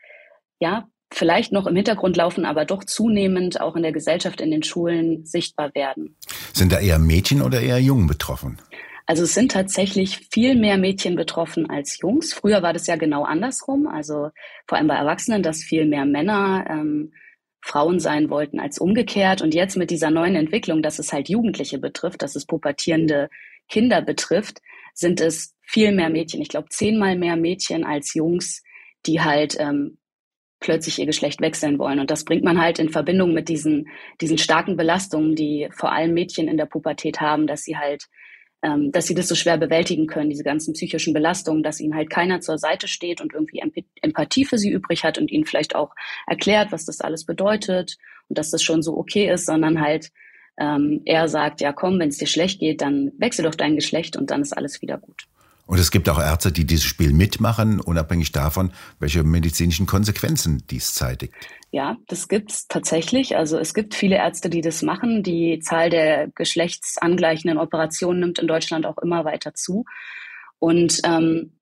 ja, 0.60 0.88
vielleicht 1.12 1.52
noch 1.52 1.68
im 1.68 1.76
Hintergrund 1.76 2.18
laufen, 2.18 2.46
aber 2.46 2.66
doch 2.66 2.84
zunehmend 2.84 3.62
auch 3.62 3.76
in 3.76 3.84
der 3.84 3.92
Gesellschaft, 3.92 4.42
in 4.42 4.52
den 4.52 4.64
Schulen 4.64 5.26
sichtbar 5.26 5.74
werden. 5.74 6.16
Sind 6.54 6.72
da 6.72 6.80
eher 6.80 7.00
Mädchen 7.00 7.42
oder 7.42 7.62
eher 7.62 7.80
Jungen 7.80 8.08
betroffen? 8.08 8.60
Also 9.08 9.24
es 9.24 9.34
sind 9.34 9.54
tatsächlich 9.54 10.28
viel 10.32 10.56
mehr 10.56 10.78
Mädchen 10.78 11.16
betroffen 11.16 11.70
als 11.70 11.98
Jungs. 12.00 12.34
Früher 12.34 12.62
war 12.62 12.74
das 12.74 12.88
ja 12.88 12.98
genau 12.98 13.24
andersrum. 13.24 13.88
Also 13.88 14.32
vor 14.68 14.78
allem 14.78 14.88
bei 14.88 14.96
Erwachsenen, 14.96 15.42
dass 15.42 15.64
viel 15.64 15.86
mehr 15.86 16.06
Männer 16.06 16.66
ähm, 16.70 17.14
Frauen 17.62 18.02
sein 18.02 18.30
wollten 18.30 18.60
als 18.60 18.80
umgekehrt. 18.80 19.42
Und 19.42 19.54
jetzt 19.56 19.78
mit 19.78 19.92
dieser 19.92 20.12
neuen 20.12 20.36
Entwicklung, 20.36 20.82
dass 20.82 21.00
es 21.00 21.14
halt 21.14 21.30
Jugendliche 21.30 21.80
betrifft, 21.80 22.22
dass 22.22 22.36
es 22.36 22.46
pubertierende 22.46 23.30
Kinder 23.70 24.02
betrifft, 24.02 24.62
sind 24.94 25.22
es 25.22 25.56
viel 25.62 25.94
mehr 25.94 26.10
Mädchen. 26.10 26.42
Ich 26.42 26.50
glaube 26.50 26.68
zehnmal 26.70 27.18
mehr 27.18 27.38
Mädchen 27.38 27.86
als 27.86 28.14
Jungs, 28.14 28.62
die 29.06 29.22
halt 29.22 29.56
ähm, 29.58 30.00
plötzlich 30.60 31.00
ihr 31.00 31.06
Geschlecht 31.06 31.40
wechseln 31.40 31.80
wollen. 31.80 32.00
Und 32.00 32.12
das 32.12 32.26
bringt 32.26 32.44
man 32.44 32.60
halt 32.60 32.78
in 32.78 32.90
Verbindung 32.90 33.34
mit 33.34 33.48
diesen, 33.48 33.88
diesen 34.20 34.38
starken 34.38 34.76
Belastungen, 34.76 35.34
die 35.34 35.70
vor 35.72 35.94
allem 35.94 36.14
Mädchen 36.14 36.50
in 36.50 36.58
der 36.58 36.66
Pubertät 36.66 37.22
haben, 37.22 37.48
dass 37.48 37.64
sie 37.64 37.78
halt 37.78 38.08
ähm, 38.64 38.92
dass 38.92 39.08
sie 39.08 39.16
das 39.16 39.28
so 39.28 39.36
schwer 39.36 39.58
bewältigen 39.58 40.08
können, 40.08 40.30
diese 40.30 40.44
ganzen 40.44 40.74
psychischen 40.74 41.14
Belastungen, 41.14 41.64
dass 41.64 41.80
ihnen 41.80 41.96
halt 41.96 42.10
keiner 42.10 42.42
zur 42.42 42.58
Seite 42.58 42.88
steht 42.88 43.22
und 43.22 43.34
irgendwie 43.34 43.62
Empathie 44.02 44.46
für 44.46 44.58
sie 44.58 44.72
übrig 44.72 45.04
hat 45.04 45.18
und 45.18 45.32
ihnen 45.32 45.46
vielleicht 45.46 45.76
auch 45.76 45.94
erklärt, 46.26 46.72
was 46.72 46.86
das 46.86 47.02
alles 47.02 47.26
bedeutet 47.26 47.98
und 48.30 48.38
dass 48.38 48.50
das 48.50 48.64
schon 48.64 48.82
so 48.82 48.98
okay 48.98 49.32
ist, 49.32 49.46
sondern 49.46 49.82
halt 49.82 50.12
ähm, 50.60 51.02
er 51.06 51.28
sagt, 51.28 51.62
ja 51.62 51.72
komm, 51.72 52.00
wenn 52.00 52.10
es 52.10 52.18
dir 52.18 52.28
schlecht 52.28 52.60
geht, 52.60 52.82
dann 52.82 53.12
wechsel 53.18 53.44
doch 53.44 53.56
dein 53.56 53.76
Geschlecht 53.76 54.18
und 54.18 54.32
dann 54.32 54.42
ist 54.42 54.58
alles 54.58 54.82
wieder 54.82 54.98
gut. 54.98 55.28
Und 55.68 55.80
es 55.80 55.92
gibt 55.92 56.10
auch 56.10 56.18
Ärzte, 56.18 56.52
die 56.52 56.66
dieses 56.66 56.86
Spiel 56.86 57.14
mitmachen, 57.14 57.82
unabhängig 57.82 58.32
davon, 58.32 58.72
welche 59.00 59.24
medizinischen 59.24 59.86
Konsequenzen 59.86 60.64
dies 60.70 60.94
zeitigt. 60.94 61.34
Ja, 61.72 61.98
das 62.08 62.30
gibt's 62.30 62.68
tatsächlich. 62.68 63.36
Also 63.36 63.60
es 63.60 63.74
gibt 63.74 63.94
viele 63.94 64.16
Ärzte, 64.16 64.50
die 64.50 64.62
das 64.62 64.82
machen. 64.82 65.24
Die 65.24 65.60
Zahl 65.60 65.90
der 65.90 66.30
geschlechtsangleichenden 66.30 67.60
Operationen 67.60 68.22
nimmt 68.22 68.40
in 68.40 68.48
Deutschland 68.48 68.86
auch 68.86 68.98
immer 68.98 69.26
weiter 69.26 69.54
zu. 69.54 69.84
Und 70.58 71.02
ähm, 71.04 71.60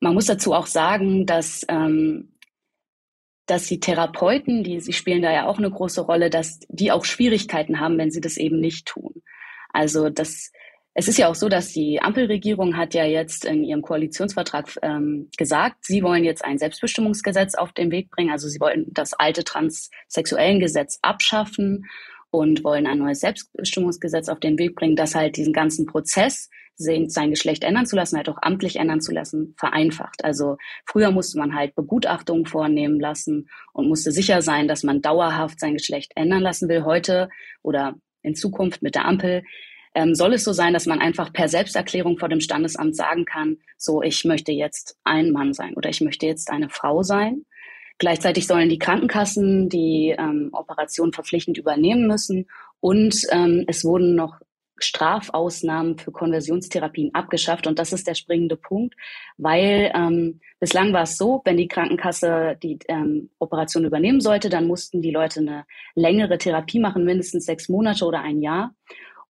man 0.00 0.14
muss 0.14 0.26
dazu 0.26 0.54
auch 0.54 0.66
sagen, 0.66 1.26
dass 1.26 1.64
ähm, 1.68 2.32
dass 3.46 3.66
die 3.66 3.80
Therapeuten, 3.80 4.62
die 4.62 4.80
sie 4.80 4.92
spielen 4.92 5.20
da 5.20 5.32
ja 5.32 5.46
auch 5.46 5.58
eine 5.58 5.70
große 5.70 6.00
Rolle, 6.00 6.30
dass 6.30 6.60
die 6.68 6.92
auch 6.92 7.04
Schwierigkeiten 7.04 7.80
haben, 7.80 7.98
wenn 7.98 8.10
sie 8.10 8.20
das 8.20 8.36
eben 8.36 8.60
nicht 8.60 8.86
tun. 8.86 9.22
Also 9.72 10.08
das 10.10 10.52
es 10.94 11.08
ist 11.08 11.18
ja 11.18 11.28
auch 11.28 11.34
so, 11.34 11.48
dass 11.48 11.72
die 11.72 12.02
Ampelregierung 12.02 12.76
hat 12.76 12.92
ja 12.94 13.04
jetzt 13.04 13.44
in 13.44 13.64
ihrem 13.64 13.82
Koalitionsvertrag 13.82 14.78
ähm, 14.82 15.30
gesagt, 15.38 15.84
sie 15.84 16.02
wollen 16.02 16.24
jetzt 16.24 16.44
ein 16.44 16.58
Selbstbestimmungsgesetz 16.58 17.54
auf 17.54 17.72
den 17.72 17.90
Weg 17.90 18.10
bringen. 18.10 18.30
Also 18.30 18.48
sie 18.48 18.60
wollen 18.60 18.86
das 18.90 19.14
alte 19.14 19.42
transsexuellen 19.42 20.60
Gesetz 20.60 20.98
abschaffen 21.00 21.86
und 22.30 22.62
wollen 22.62 22.86
ein 22.86 22.98
neues 22.98 23.20
Selbstbestimmungsgesetz 23.20 24.28
auf 24.28 24.40
den 24.40 24.58
Weg 24.58 24.74
bringen, 24.74 24.96
das 24.96 25.14
halt 25.14 25.36
diesen 25.36 25.52
ganzen 25.52 25.86
Prozess, 25.86 26.50
sein 26.74 27.30
Geschlecht 27.30 27.64
ändern 27.64 27.86
zu 27.86 27.96
lassen, 27.96 28.16
halt 28.16 28.28
auch 28.28 28.38
amtlich 28.40 28.76
ändern 28.76 29.00
zu 29.00 29.12
lassen, 29.12 29.54
vereinfacht. 29.56 30.24
Also 30.24 30.56
früher 30.86 31.10
musste 31.10 31.38
man 31.38 31.54
halt 31.54 31.74
Begutachtungen 31.74 32.46
vornehmen 32.46 32.98
lassen 32.98 33.48
und 33.72 33.88
musste 33.88 34.10
sicher 34.10 34.42
sein, 34.42 34.68
dass 34.68 34.82
man 34.82 35.00
dauerhaft 35.00 35.60
sein 35.60 35.74
Geschlecht 35.74 36.12
ändern 36.16 36.42
lassen 36.42 36.68
will. 36.68 36.84
Heute 36.84 37.28
oder 37.62 37.94
in 38.22 38.34
Zukunft 38.34 38.82
mit 38.82 38.94
der 38.94 39.04
Ampel 39.04 39.44
ähm, 39.94 40.14
soll 40.14 40.34
es 40.34 40.44
so 40.44 40.52
sein, 40.52 40.72
dass 40.72 40.86
man 40.86 41.00
einfach 41.00 41.32
per 41.32 41.48
Selbsterklärung 41.48 42.18
vor 42.18 42.28
dem 42.28 42.40
Standesamt 42.40 42.96
sagen 42.96 43.24
kann, 43.24 43.58
so, 43.76 44.02
ich 44.02 44.24
möchte 44.24 44.52
jetzt 44.52 44.96
ein 45.04 45.30
Mann 45.30 45.52
sein 45.52 45.74
oder 45.74 45.90
ich 45.90 46.00
möchte 46.00 46.26
jetzt 46.26 46.50
eine 46.50 46.70
Frau 46.70 47.02
sein. 47.02 47.44
Gleichzeitig 47.98 48.46
sollen 48.46 48.68
die 48.68 48.78
Krankenkassen 48.78 49.68
die 49.68 50.14
ähm, 50.18 50.50
Operation 50.52 51.12
verpflichtend 51.12 51.58
übernehmen 51.58 52.06
müssen 52.06 52.46
und 52.80 53.14
ähm, 53.30 53.64
es 53.68 53.84
wurden 53.84 54.14
noch 54.14 54.40
Strafausnahmen 54.82 55.98
für 55.98 56.12
Konversionstherapien 56.12 57.14
abgeschafft. 57.14 57.66
Und 57.66 57.78
das 57.78 57.92
ist 57.92 58.06
der 58.06 58.14
springende 58.14 58.56
Punkt, 58.56 58.94
weil 59.36 59.92
ähm, 59.94 60.40
bislang 60.58 60.92
war 60.92 61.04
es 61.04 61.16
so, 61.16 61.40
wenn 61.44 61.56
die 61.56 61.68
Krankenkasse 61.68 62.56
die 62.62 62.78
ähm, 62.88 63.30
Operation 63.38 63.84
übernehmen 63.84 64.20
sollte, 64.20 64.48
dann 64.48 64.66
mussten 64.66 65.02
die 65.02 65.10
Leute 65.10 65.40
eine 65.40 65.64
längere 65.94 66.38
Therapie 66.38 66.80
machen, 66.80 67.04
mindestens 67.04 67.46
sechs 67.46 67.68
Monate 67.68 68.04
oder 68.04 68.20
ein 68.20 68.42
Jahr. 68.42 68.74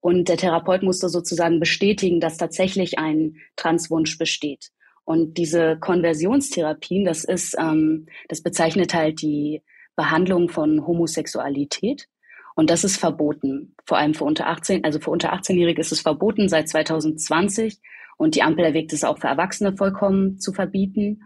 Und 0.03 0.29
der 0.29 0.37
Therapeut 0.37 0.83
musste 0.83 1.09
sozusagen 1.09 1.61
bestätigen, 1.61 2.19
dass 2.19 2.37
tatsächlich 2.37 2.99
ein 2.99 3.37
Transwunsch 3.55 4.19
besteht. 4.19 4.71
Und 5.05 5.39
diese 5.39 5.77
Konversionstherapien, 5.79 7.05
das 7.05 7.23
ist, 7.23 7.57
ähm, 7.57 8.07
das 8.29 8.43
bezeichnet 8.43 8.95
halt 8.95 9.23
die 9.23 9.63
Behandlung 9.95 10.49
von 10.49 10.85
Homosexualität. 10.89 12.09
Und 12.57 12.69
das 12.69 12.83
ist 12.83 12.97
verboten. 12.97 13.77
Vor 13.87 13.97
allem 13.97 14.15
für 14.15 14.25
unter 14.25 14.49
18, 14.49 14.83
also 14.85 14.99
für 14.99 15.11
unter 15.11 15.33
18-Jährige 15.33 15.81
ist 15.81 15.93
es 15.93 16.01
verboten 16.01 16.49
seit 16.49 16.69
2020. 16.69 17.79
Und 18.17 18.35
die 18.35 18.43
Ampel 18.43 18.65
erwägt 18.65 18.93
es 18.93 19.05
auch 19.05 19.19
für 19.21 19.29
Erwachsene 19.29 19.77
vollkommen 19.77 20.41
zu 20.41 20.53
verbieten. 20.53 21.23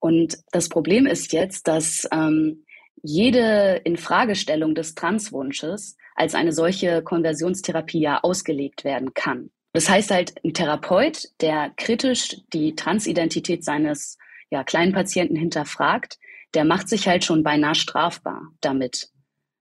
Und 0.00 0.38
das 0.50 0.68
Problem 0.68 1.06
ist 1.06 1.32
jetzt, 1.32 1.68
dass 1.68 2.08
ähm, 2.10 2.64
jede 3.02 3.80
Infragestellung 3.84 4.74
des 4.74 4.94
Transwunsches 4.94 5.96
als 6.14 6.34
eine 6.34 6.52
solche 6.52 7.02
Konversionstherapie 7.02 8.00
ja 8.00 8.20
ausgelegt 8.22 8.84
werden 8.84 9.14
kann. 9.14 9.50
Das 9.72 9.88
heißt 9.88 10.10
halt, 10.10 10.34
ein 10.44 10.54
Therapeut, 10.54 11.28
der 11.40 11.70
kritisch 11.76 12.36
die 12.52 12.74
Transidentität 12.74 13.64
seines 13.64 14.18
ja, 14.50 14.64
kleinen 14.64 14.92
Patienten 14.92 15.36
hinterfragt, 15.36 16.18
der 16.54 16.64
macht 16.64 16.88
sich 16.88 17.06
halt 17.06 17.24
schon 17.24 17.42
beinahe 17.42 17.74
strafbar 17.74 18.42
damit. 18.60 19.10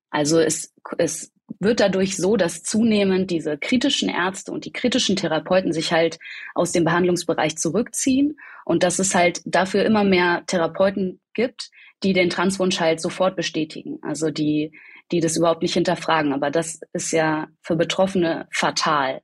Also 0.09 0.39
es, 0.39 0.73
es 0.97 1.31
wird 1.59 1.79
dadurch 1.79 2.17
so, 2.17 2.37
dass 2.37 2.63
zunehmend 2.63 3.31
diese 3.31 3.57
kritischen 3.57 4.09
Ärzte 4.09 4.51
und 4.51 4.65
die 4.65 4.73
kritischen 4.73 5.15
Therapeuten 5.15 5.73
sich 5.73 5.91
halt 5.91 6.19
aus 6.53 6.71
dem 6.71 6.83
Behandlungsbereich 6.83 7.57
zurückziehen 7.57 8.37
und 8.65 8.83
dass 8.83 8.99
es 8.99 9.15
halt 9.15 9.41
dafür 9.45 9.85
immer 9.85 10.03
mehr 10.03 10.43
Therapeuten 10.47 11.19
gibt, 11.33 11.71
die 12.03 12.13
den 12.13 12.29
Transwunsch 12.29 12.79
halt 12.79 13.01
sofort 13.01 13.35
bestätigen. 13.35 13.99
Also 14.01 14.29
die, 14.29 14.71
die 15.11 15.19
das 15.19 15.37
überhaupt 15.37 15.61
nicht 15.61 15.73
hinterfragen. 15.73 16.33
Aber 16.33 16.51
das 16.51 16.81
ist 16.93 17.11
ja 17.11 17.47
für 17.61 17.75
Betroffene 17.75 18.47
fatal, 18.51 19.21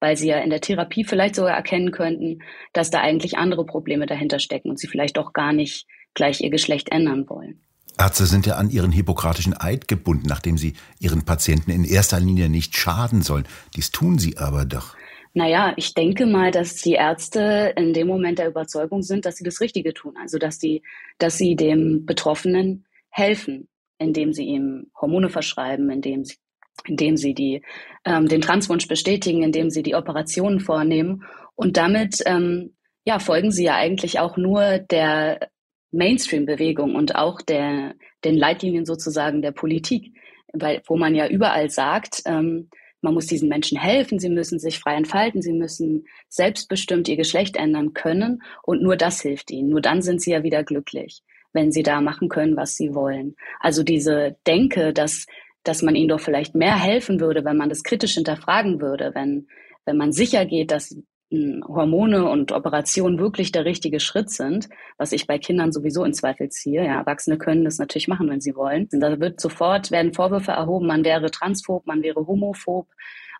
weil 0.00 0.16
sie 0.16 0.28
ja 0.28 0.38
in 0.38 0.50
der 0.50 0.60
Therapie 0.60 1.04
vielleicht 1.04 1.34
sogar 1.34 1.54
erkennen 1.54 1.90
könnten, 1.90 2.38
dass 2.72 2.90
da 2.90 3.00
eigentlich 3.00 3.36
andere 3.36 3.66
Probleme 3.66 4.06
dahinter 4.06 4.38
stecken 4.38 4.70
und 4.70 4.78
sie 4.78 4.88
vielleicht 4.88 5.18
auch 5.18 5.32
gar 5.32 5.52
nicht 5.52 5.86
gleich 6.14 6.40
ihr 6.40 6.50
Geschlecht 6.50 6.90
ändern 6.90 7.28
wollen. 7.28 7.62
Ärzte 7.98 8.26
sind 8.26 8.46
ja 8.46 8.56
an 8.56 8.70
ihren 8.70 8.92
hippokratischen 8.92 9.54
Eid 9.58 9.88
gebunden, 9.88 10.26
nachdem 10.28 10.58
sie 10.58 10.74
ihren 11.00 11.24
Patienten 11.24 11.70
in 11.70 11.84
erster 11.84 12.20
Linie 12.20 12.48
nicht 12.48 12.76
schaden 12.76 13.22
sollen. 13.22 13.46
Dies 13.74 13.90
tun 13.90 14.18
sie 14.18 14.36
aber 14.38 14.64
doch. 14.64 14.96
Naja, 15.32 15.74
ich 15.76 15.94
denke 15.94 16.26
mal, 16.26 16.50
dass 16.50 16.76
die 16.76 16.94
Ärzte 16.94 17.74
in 17.76 17.92
dem 17.92 18.06
Moment 18.06 18.38
der 18.38 18.48
Überzeugung 18.48 19.02
sind, 19.02 19.26
dass 19.26 19.36
sie 19.36 19.44
das 19.44 19.60
Richtige 19.60 19.92
tun. 19.92 20.14
Also, 20.20 20.38
dass 20.38 20.58
die, 20.58 20.82
dass 21.18 21.36
sie 21.36 21.56
dem 21.56 22.06
Betroffenen 22.06 22.86
helfen 23.10 23.68
indem 23.98 24.32
sie 24.32 24.44
ihm 24.44 24.90
Hormone 25.00 25.28
verschreiben, 25.28 25.90
indem 25.90 26.24
sie, 26.24 26.36
indem 26.84 27.16
sie 27.16 27.34
die, 27.34 27.62
ähm, 28.04 28.28
den 28.28 28.40
Transwunsch 28.40 28.88
bestätigen, 28.88 29.42
indem 29.42 29.70
sie 29.70 29.82
die 29.82 29.94
Operationen 29.94 30.60
vornehmen. 30.60 31.24
Und 31.54 31.76
damit 31.76 32.22
ähm, 32.26 32.74
ja, 33.04 33.18
folgen 33.18 33.50
sie 33.50 33.64
ja 33.64 33.76
eigentlich 33.76 34.18
auch 34.18 34.36
nur 34.36 34.78
der 34.78 35.48
Mainstream-Bewegung 35.96 36.94
und 36.94 37.16
auch 37.16 37.42
der, 37.42 37.94
den 38.24 38.36
Leitlinien 38.36 38.86
sozusagen 38.86 39.42
der 39.42 39.52
Politik, 39.52 40.14
weil, 40.52 40.82
wo 40.86 40.96
man 40.96 41.14
ja 41.14 41.28
überall 41.28 41.70
sagt, 41.70 42.22
ähm, 42.26 42.70
man 43.02 43.14
muss 43.14 43.26
diesen 43.26 43.48
Menschen 43.48 43.78
helfen, 43.78 44.18
sie 44.18 44.30
müssen 44.30 44.58
sich 44.58 44.78
frei 44.78 44.96
entfalten, 44.96 45.42
sie 45.42 45.52
müssen 45.52 46.06
selbstbestimmt 46.28 47.08
ihr 47.08 47.16
Geschlecht 47.16 47.56
ändern 47.56 47.92
können 47.92 48.42
und 48.62 48.82
nur 48.82 48.96
das 48.96 49.20
hilft 49.20 49.50
ihnen. 49.50 49.68
Nur 49.68 49.80
dann 49.80 50.02
sind 50.02 50.20
sie 50.20 50.32
ja 50.32 50.42
wieder 50.42 50.64
glücklich 50.64 51.22
wenn 51.56 51.72
sie 51.72 51.82
da 51.82 52.00
machen 52.00 52.28
können, 52.28 52.56
was 52.56 52.76
sie 52.76 52.94
wollen. 52.94 53.34
Also 53.58 53.82
diese 53.82 54.36
Denke, 54.46 54.92
dass, 54.92 55.26
dass 55.64 55.82
man 55.82 55.96
ihnen 55.96 56.08
doch 56.08 56.20
vielleicht 56.20 56.54
mehr 56.54 56.78
helfen 56.78 57.18
würde, 57.18 57.44
wenn 57.44 57.56
man 57.56 57.70
das 57.70 57.82
kritisch 57.82 58.14
hinterfragen 58.14 58.80
würde, 58.80 59.12
wenn, 59.14 59.48
wenn 59.86 59.96
man 59.96 60.12
sicher 60.12 60.44
geht, 60.44 60.70
dass 60.70 60.96
Hormone 61.32 62.28
und 62.30 62.52
Operationen 62.52 63.18
wirklich 63.18 63.50
der 63.50 63.64
richtige 63.64 63.98
Schritt 63.98 64.30
sind, 64.30 64.68
was 64.96 65.12
ich 65.12 65.26
bei 65.26 65.38
Kindern 65.38 65.72
sowieso 65.72 66.04
in 66.04 66.14
Zweifel 66.14 66.48
ziehe. 66.50 66.84
Ja, 66.84 67.00
Erwachsene 67.00 67.36
können 67.36 67.64
das 67.64 67.78
natürlich 67.78 68.08
machen, 68.08 68.28
wenn 68.30 68.40
sie 68.40 68.54
wollen. 68.54 68.88
Und 68.92 69.00
da 69.00 69.18
wird 69.18 69.40
sofort 69.40 69.90
werden 69.90 70.14
Vorwürfe 70.14 70.52
erhoben, 70.52 70.86
man 70.86 71.04
wäre 71.04 71.30
transphob, 71.30 71.86
man 71.86 72.02
wäre 72.02 72.26
homophob 72.26 72.86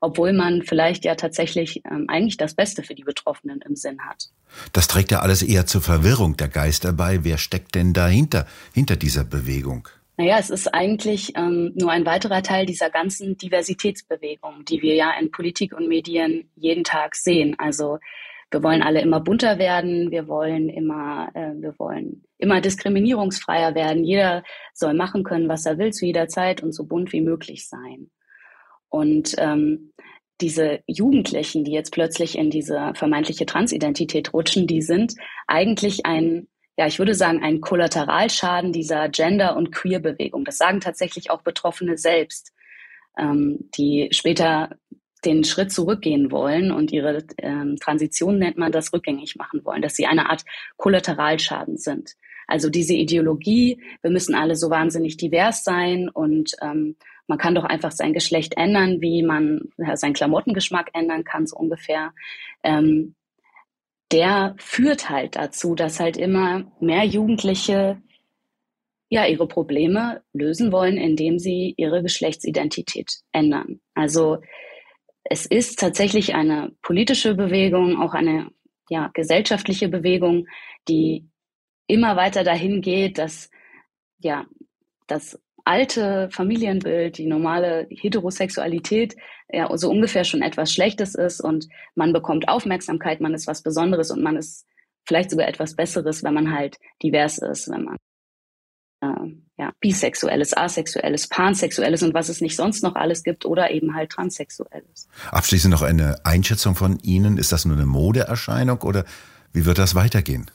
obwohl 0.01 0.33
man 0.33 0.63
vielleicht 0.63 1.05
ja 1.05 1.15
tatsächlich 1.15 1.83
ähm, 1.91 2.07
eigentlich 2.09 2.37
das 2.37 2.55
Beste 2.55 2.83
für 2.83 2.95
die 2.95 3.05
Betroffenen 3.05 3.61
im 3.67 3.77
Sinn 3.77 3.99
hat. 4.09 4.29
Das 4.73 4.89
trägt 4.89 5.11
ja 5.11 5.21
alles 5.21 5.43
eher 5.43 5.67
zur 5.67 5.81
Verwirrung 5.81 6.37
der 6.37 6.49
Geister 6.49 6.93
bei. 6.93 7.25
Wer 7.25 7.39
steckt 7.39 7.75
denn 7.75 7.93
dahinter, 7.93 8.47
hinter 8.73 8.97
dieser 8.97 9.25
Bewegung? 9.25 9.89
Naja, 10.17 10.39
es 10.39 10.51
ist 10.51 10.73
eigentlich 10.73 11.33
ähm, 11.37 11.73
nur 11.75 11.91
ein 11.91 12.07
weiterer 12.07 12.43
Teil 12.43 12.65
dieser 12.65 12.89
ganzen 12.91 13.37
Diversitätsbewegung, 13.37 14.65
die 14.65 14.81
wir 14.81 14.95
ja 14.95 15.13
in 15.21 15.31
Politik 15.31 15.75
und 15.75 15.89
Medien 15.89 16.51
jeden 16.55 16.85
Tag 16.85 17.15
sehen. 17.15 17.55
Also 17.59 17.99
wir 18.51 18.63
wollen 18.63 18.83
alle 18.83 19.01
immer 19.01 19.21
bunter 19.21 19.59
werden, 19.59 20.11
wir 20.11 20.29
wollen 20.29 20.69
immer, 20.69 21.29
äh, 21.35 21.53
wir 21.61 21.79
wollen 21.79 22.25
immer 22.39 22.61
diskriminierungsfreier 22.61 23.75
werden. 23.75 24.05
Jeder 24.05 24.45
soll 24.73 24.95
machen 24.95 25.25
können, 25.25 25.49
was 25.49 25.67
er 25.67 25.79
will 25.79 25.93
zu 25.93 26.07
jeder 26.07 26.29
Zeit 26.29 26.63
und 26.63 26.73
so 26.73 26.85
bunt 26.85 27.13
wie 27.13 27.21
möglich 27.21 27.69
sein. 27.69 28.11
Und 28.89 29.35
ähm, 29.39 29.93
diese 30.41 30.81
Jugendlichen, 30.87 31.65
die 31.65 31.73
jetzt 31.73 31.93
plötzlich 31.93 32.39
in 32.39 32.51
diese 32.51 32.93
vermeintliche 32.95 33.47
Transidentität 33.47 34.33
rutschen, 34.33 34.67
die 34.67 34.83
sind 34.83 35.15
eigentlich 35.47 36.07
ein, 36.07 36.47
ja, 36.77 36.87
ich 36.87 36.99
würde 36.99 37.15
sagen, 37.15 37.43
ein 37.43 37.61
Kollateralschaden 37.61 38.73
dieser 38.73 39.09
Gender- 39.09 39.57
und 39.57 39.73
Queer-Bewegung. 39.73 40.45
Das 40.45 40.59
sagen 40.59 40.81
tatsächlich 40.81 41.31
auch 41.31 41.43
Betroffene 41.43 41.97
selbst, 41.97 42.53
ähm, 43.19 43.71
die 43.77 44.09
später 44.11 44.77
den 45.25 45.43
Schritt 45.45 45.73
zurückgehen 45.73 46.31
wollen 46.31 46.71
und 46.71 46.93
ihre 46.93 47.25
ähm, 47.39 47.77
Transition 47.81 48.39
nennt 48.39 48.59
man 48.59 48.73
das 48.73 48.93
rückgängig 48.93 49.37
machen 49.37 49.65
wollen, 49.65 49.83
dass 49.83 49.97
sie 49.97 50.07
eine 50.07 50.31
Art 50.31 50.45
Kollateralschaden 50.77 51.79
sind. 51.79 52.15
Also 52.47 52.71
diese 52.71 52.95
Ideologie, 52.95 53.83
wir 54.03 54.11
müssen 54.11 54.35
alle 54.35 54.55
so 54.55 54.71
wahnsinnig 54.71 55.17
divers 55.17 55.65
sein 55.65 56.09
und 56.09 56.53
ähm, 56.63 56.97
man 57.27 57.39
kann 57.39 57.57
doch 57.57 57.65
einfach 57.65 57.91
sein 57.91 58.13
Geschlecht 58.13 58.57
ändern, 58.57 59.01
wie 59.01 59.23
man 59.23 59.63
ja, 59.79 59.97
seinen 59.97 60.13
Klamottengeschmack 60.13 60.91
ändern 60.93 61.25
kann, 61.25 61.47
so 61.47 61.57
ungefähr. 61.57 62.13
Ähm, 62.63 63.17
der 64.13 64.55
führt 64.59 65.11
halt 65.11 65.37
dazu, 65.37 65.75
dass 65.75 66.01
halt 66.01 66.17
immer 66.17 66.65
mehr 66.81 67.05
Jugendliche 67.05 68.01
ja 69.09 69.27
ihre 69.27 69.47
Probleme 69.47 70.23
lösen 70.33 70.73
wollen, 70.73 70.97
indem 70.97 71.39
sie 71.39 71.75
ihre 71.77 72.03
Geschlechtsidentität 72.03 73.21
ändern. 73.33 73.81
Also 73.95 74.39
es 75.25 75.47
ist 75.47 75.79
tatsächlich 75.79 76.35
eine 76.35 76.73
politische 76.83 77.35
Bewegung, 77.35 78.01
auch 78.01 78.15
eine 78.15 78.51
ja, 78.89 79.11
gesellschaftliche 79.15 79.89
Bewegung, 79.89 80.47
die 80.89 81.29
immer 81.87 82.17
weiter 82.17 82.45
dahin 82.45 82.81
geht, 82.81 83.19
dass 83.19 83.51
ja, 84.19 84.47
dass 85.07 85.39
alte 85.67 86.29
Familienbild, 86.31 87.19
die 87.19 87.27
normale 87.27 87.87
Heterosexualität 87.91 89.17
ja 89.51 89.69
so 89.77 89.91
ungefähr 89.91 90.25
schon 90.25 90.43
etwas 90.43 90.73
Schlechtes 90.73 91.15
ist 91.15 91.41
und 91.41 91.69
man 91.95 92.13
bekommt 92.13 92.49
Aufmerksamkeit, 92.49 93.21
man 93.21 93.35
ist 93.35 93.47
was 93.47 93.63
Besonderes 93.63 94.11
und 94.11 94.23
man 94.23 94.37
ist 94.37 94.65
vielleicht 95.05 95.31
sogar 95.31 95.49
etwas 95.49 95.75
Besseres, 95.75 96.23
wenn 96.23 96.35
man 96.35 96.55
halt 96.55 96.77
divers 97.03 97.39
ist, 97.39 97.69
wenn 97.69 97.85
man 97.85 97.97
äh, 99.01 99.35
ja, 99.59 99.73
bisexuelles, 99.81 100.57
asexuelles, 100.57 101.29
pansexuelles 101.29 102.03
und 102.03 102.15
was 102.15 102.29
es 102.29 102.41
nicht 102.41 102.57
sonst 102.57 102.83
noch 102.83 102.95
alles 102.95 103.25
gibt 103.25 103.45
oder 103.45 103.71
eben 103.71 103.95
halt 103.95 104.11
transsexuelles. 104.11 105.09
Abschließend 105.31 105.73
noch 105.73 105.83
eine 105.83 106.25
Einschätzung 106.25 106.77
von 106.77 107.01
Ihnen. 107.01 107.39
Ist 107.39 107.51
das 107.51 107.65
nur 107.65 107.77
eine 107.77 107.87
Modeerscheinung 107.87 108.83
oder 108.83 109.05
wie 109.53 109.65
wird 109.65 109.79
das 109.79 109.97
weitergehen? 109.97 110.49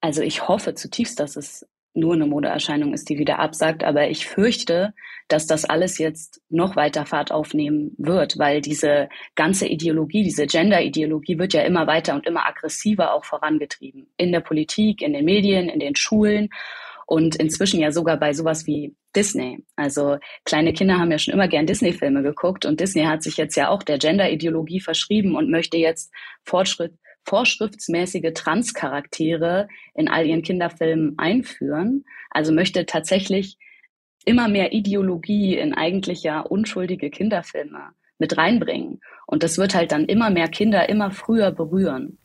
Also 0.00 0.22
ich 0.22 0.46
hoffe 0.46 0.74
zutiefst, 0.74 1.18
dass 1.18 1.36
es 1.36 1.66
nur 1.94 2.14
eine 2.14 2.26
Modeerscheinung 2.26 2.92
ist, 2.92 3.08
die 3.08 3.18
wieder 3.18 3.38
absagt, 3.38 3.84
aber 3.84 4.08
ich 4.08 4.26
fürchte, 4.26 4.92
dass 5.28 5.46
das 5.46 5.64
alles 5.64 5.98
jetzt 5.98 6.42
noch 6.50 6.76
weiter 6.76 7.06
Fahrt 7.06 7.32
aufnehmen 7.32 7.94
wird, 7.96 8.38
weil 8.38 8.60
diese 8.60 9.08
ganze 9.36 9.66
Ideologie, 9.66 10.22
diese 10.22 10.46
Gender-Ideologie 10.46 11.38
wird 11.38 11.54
ja 11.54 11.62
immer 11.62 11.86
weiter 11.86 12.14
und 12.14 12.26
immer 12.26 12.46
aggressiver 12.46 13.14
auch 13.14 13.24
vorangetrieben. 13.24 14.08
In 14.16 14.32
der 14.32 14.40
Politik, 14.40 15.00
in 15.00 15.12
den 15.12 15.24
Medien, 15.24 15.68
in 15.68 15.80
den 15.80 15.96
Schulen 15.96 16.50
und 17.06 17.36
inzwischen 17.36 17.80
ja 17.80 17.92
sogar 17.92 18.18
bei 18.18 18.32
sowas 18.32 18.66
wie 18.66 18.94
Disney. 19.14 19.64
Also 19.76 20.18
kleine 20.44 20.72
Kinder 20.72 20.98
haben 20.98 21.10
ja 21.10 21.18
schon 21.18 21.34
immer 21.34 21.48
gern 21.48 21.66
Disney-Filme 21.66 22.22
geguckt 22.22 22.66
und 22.66 22.80
Disney 22.80 23.04
hat 23.04 23.22
sich 23.22 23.36
jetzt 23.36 23.56
ja 23.56 23.68
auch 23.68 23.82
der 23.82 23.98
Gender-Ideologie 23.98 24.80
verschrieben 24.80 25.36
und 25.36 25.50
möchte 25.50 25.76
jetzt 25.76 26.12
Fortschritt, 26.42 26.94
vorschriftsmäßige 27.24 28.32
Trans-Charaktere 28.34 29.68
in 29.94 30.08
all 30.08 30.26
ihren 30.26 30.42
Kinderfilmen 30.42 31.18
einführen. 31.18 32.04
Also 32.30 32.52
möchte 32.52 32.86
tatsächlich 32.86 33.58
immer 34.24 34.48
mehr 34.48 34.72
Ideologie 34.72 35.56
in 35.56 35.74
eigentlich 35.74 36.22
ja 36.22 36.40
unschuldige 36.40 37.10
Kinderfilme 37.10 37.90
mit 38.18 38.36
reinbringen. 38.36 39.00
Und 39.26 39.42
das 39.42 39.58
wird 39.58 39.74
halt 39.74 39.92
dann 39.92 40.04
immer 40.04 40.30
mehr 40.30 40.48
Kinder 40.48 40.88
immer 40.88 41.10
früher 41.10 41.50
berühren. 41.50 42.18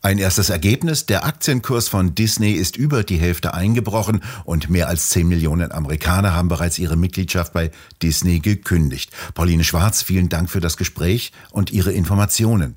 Ein 0.00 0.18
erstes 0.18 0.48
Ergebnis, 0.48 1.06
der 1.06 1.24
Aktienkurs 1.24 1.88
von 1.88 2.14
Disney 2.14 2.52
ist 2.52 2.76
über 2.76 3.02
die 3.02 3.16
Hälfte 3.16 3.52
eingebrochen 3.52 4.22
und 4.44 4.70
mehr 4.70 4.86
als 4.86 5.08
10 5.10 5.26
Millionen 5.26 5.72
Amerikaner 5.72 6.34
haben 6.34 6.48
bereits 6.48 6.78
ihre 6.78 6.96
Mitgliedschaft 6.96 7.52
bei 7.52 7.72
Disney 8.00 8.38
gekündigt. 8.38 9.10
Pauline 9.34 9.64
Schwarz, 9.64 10.02
vielen 10.02 10.28
Dank 10.28 10.50
für 10.50 10.60
das 10.60 10.76
Gespräch 10.76 11.32
und 11.50 11.72
Ihre 11.72 11.90
Informationen. 11.92 12.76